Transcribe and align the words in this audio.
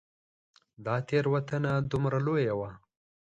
دا 0.85 0.95
تېروتنه 1.07 1.71
دومره 1.91 2.17
لویه 2.25 2.53
وه. 2.59 2.71